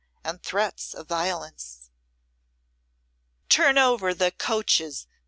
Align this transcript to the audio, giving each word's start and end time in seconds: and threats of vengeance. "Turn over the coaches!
and 0.23 0.41
threats 0.41 0.95
of 0.95 1.09
vengeance. 1.09 1.91
"Turn 3.49 3.77
over 3.77 4.15
the 4.15 4.31
coaches! 4.31 5.05